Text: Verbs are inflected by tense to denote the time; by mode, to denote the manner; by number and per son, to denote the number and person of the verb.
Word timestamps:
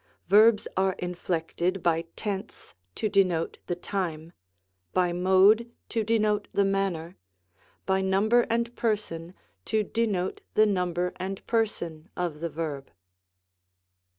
Verbs 0.29 0.67
are 0.75 0.95
inflected 0.97 1.83
by 1.83 2.05
tense 2.15 2.73
to 2.95 3.07
denote 3.07 3.59
the 3.67 3.75
time; 3.75 4.33
by 4.93 5.13
mode, 5.13 5.71
to 5.89 6.03
denote 6.03 6.47
the 6.51 6.65
manner; 6.65 7.17
by 7.85 8.01
number 8.01 8.47
and 8.49 8.75
per 8.75 8.95
son, 8.95 9.35
to 9.63 9.83
denote 9.83 10.41
the 10.55 10.65
number 10.65 11.13
and 11.17 11.45
person 11.45 12.09
of 12.17 12.39
the 12.39 12.49
verb. 12.49 12.89